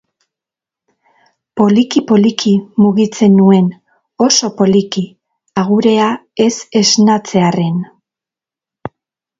[1.61, 2.53] Poliki-poliki
[2.85, 3.69] mugitzen nuen,
[4.29, 5.05] oso poliki,
[5.67, 6.11] agurea
[6.49, 7.83] ez esnatzearren.